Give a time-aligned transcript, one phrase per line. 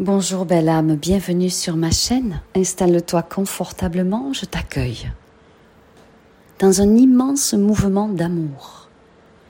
[0.00, 2.40] Bonjour belle âme, bienvenue sur ma chaîne.
[2.54, 5.10] Installe-toi confortablement, je t'accueille.
[6.60, 8.88] Dans un immense mouvement d'amour,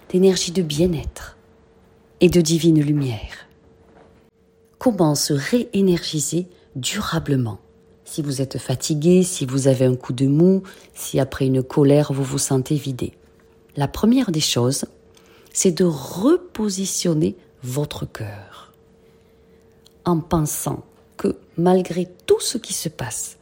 [0.09, 1.37] d'énergie de bien-être
[2.23, 3.47] et de divine lumière.
[4.79, 6.47] Comment se réénergiser
[6.77, 7.59] durablement?
[8.07, 10.63] Si vous êtes fatigué, si vous avez un coup de mou,
[10.95, 13.13] si après une colère vous vous sentez vidé.
[13.77, 14.87] La première des choses,
[15.53, 18.68] c'est de repositionner votre cœur
[20.09, 20.85] en pensant
[21.17, 23.37] que malgré tout ce qui se passe,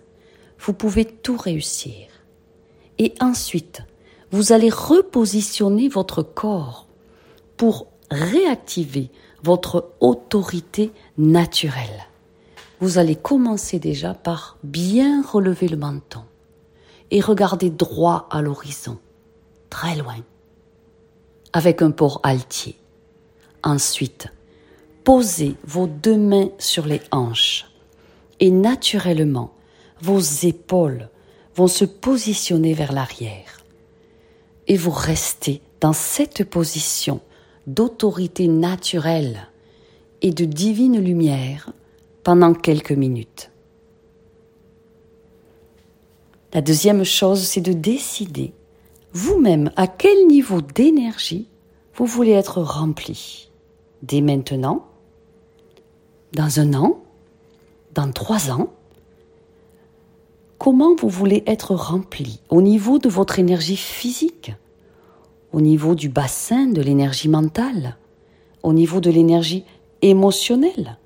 [0.59, 2.09] vous pouvez tout réussir.
[2.99, 3.83] Et ensuite,
[4.33, 6.89] vous allez repositionner votre corps
[7.57, 9.11] pour réactiver
[9.43, 12.07] votre autorité naturelle.
[12.81, 16.23] Vous allez commencer déjà par bien relever le menton
[17.11, 18.99] et regarder droit à l'horizon,
[19.71, 20.17] très loin,
[21.53, 22.77] avec un port altier.
[23.63, 24.29] Ensuite,
[25.07, 27.71] Posez vos deux mains sur les hanches
[28.41, 29.53] et naturellement,
[30.01, 31.11] vos épaules
[31.55, 33.61] vont se positionner vers l'arrière.
[34.67, 37.21] Et vous restez dans cette position
[37.69, 39.47] d'autorité naturelle
[40.23, 41.71] et de divine lumière
[42.25, 43.53] pendant quelques minutes.
[46.53, 48.55] La deuxième chose, c'est de décider
[49.13, 51.47] vous-même à quel niveau d'énergie
[51.95, 53.53] vous voulez être rempli.
[54.03, 54.85] Dès maintenant,
[56.33, 57.03] dans un an,
[57.95, 58.69] dans trois ans,
[60.59, 64.53] comment vous voulez être rempli au niveau de votre énergie physique,
[65.53, 67.97] au niveau du bassin de l'énergie mentale,
[68.63, 69.65] au niveau de l'énergie
[70.03, 70.99] émotionnelle,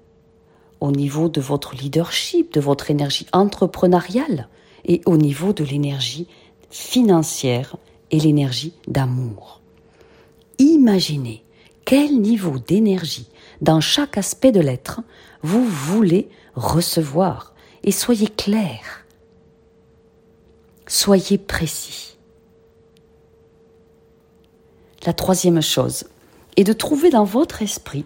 [0.81, 4.49] au niveau de votre leadership, de votre énergie entrepreneuriale
[4.85, 6.27] et au niveau de l'énergie
[6.71, 7.77] financière
[8.11, 9.61] et l'énergie d'amour.
[10.59, 11.45] Imaginez
[11.85, 13.29] quel niveau d'énergie
[13.61, 15.01] dans chaque aspect de l'être
[15.43, 19.07] vous voulez recevoir et soyez clair.
[20.87, 22.19] Soyez précis.
[25.07, 26.05] La troisième chose
[26.57, 28.05] est de trouver dans votre esprit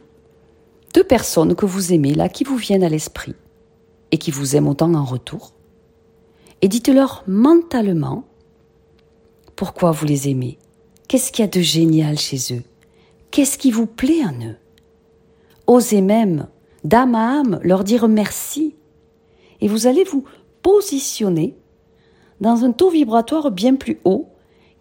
[0.92, 3.34] deux personnes que vous aimez là, qui vous viennent à l'esprit
[4.12, 5.54] et qui vous aiment autant en retour.
[6.62, 8.24] Et dites-leur mentalement
[9.56, 10.58] pourquoi vous les aimez.
[11.08, 12.62] Qu'est-ce qu'il y a de génial chez eux?
[13.32, 14.56] Qu'est-ce qui vous plaît en eux?
[15.66, 16.48] Osez même,
[16.84, 18.74] d'âme à âme, leur dire merci.
[19.60, 20.24] Et vous allez vous
[20.62, 21.56] positionner
[22.40, 24.28] dans un taux vibratoire bien plus haut,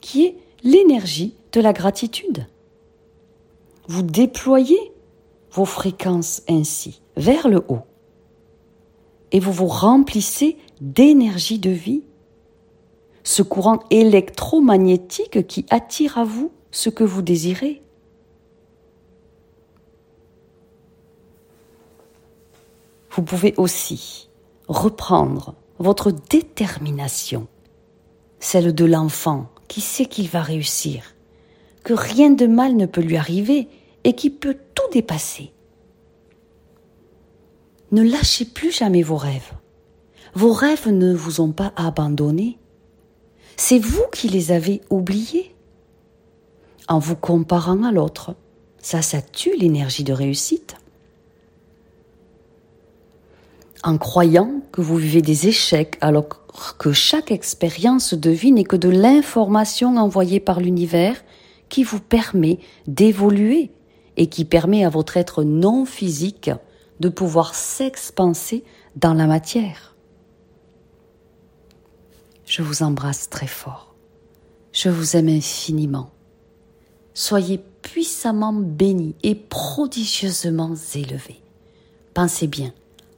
[0.02, 2.48] qui est l'énergie de la gratitude.
[3.88, 4.80] Vous déployez
[5.52, 7.84] vos fréquences ainsi vers le haut
[9.34, 12.04] et vous vous remplissez d'énergie de vie,
[13.24, 17.82] ce courant électromagnétique qui attire à vous ce que vous désirez.
[23.16, 24.30] Vous pouvez aussi
[24.68, 27.48] reprendre votre détermination,
[28.40, 31.16] celle de l'enfant qui sait qu'il va réussir,
[31.84, 33.68] que rien de mal ne peut lui arriver
[34.04, 35.52] et qui peut tout dépasser.
[37.92, 39.54] Ne lâchez plus jamais vos rêves.
[40.34, 42.58] Vos rêves ne vous ont pas abandonné.
[43.56, 45.56] C'est vous qui les avez oubliés.
[46.88, 48.36] En vous comparant à l'autre,
[48.80, 50.76] ça, ça tue l'énergie de réussite
[53.84, 56.28] en croyant que vous vivez des échecs alors
[56.78, 61.24] que chaque expérience de vie n'est que de l'information envoyée par l'univers
[61.70, 63.72] qui vous permet d'évoluer
[64.16, 66.52] et qui permet à votre être non physique
[67.00, 68.64] de pouvoir s'expanser
[68.96, 69.96] dans la matière.
[72.46, 73.96] Je vous embrasse très fort.
[74.72, 76.12] Je vous aime infiniment.
[77.14, 81.42] Soyez puissamment bénis et prodigieusement élevés.
[82.14, 82.74] Pensez bien,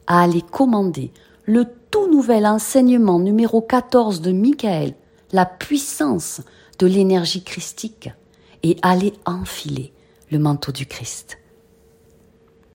[0.08, 1.12] à aller commander
[1.46, 4.94] le tout nouvel enseignement numéro 14 de Michael,
[5.32, 6.42] la puissance
[6.80, 8.10] de l'énergie christique,
[8.64, 9.94] et aller enfiler
[10.32, 11.38] le manteau du Christ.